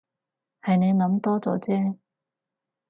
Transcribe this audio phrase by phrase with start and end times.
[0.63, 1.97] 係你諗多咗啫